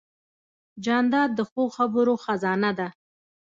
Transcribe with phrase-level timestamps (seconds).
[0.85, 2.87] جانداد د ښو خبرو خزانه ده.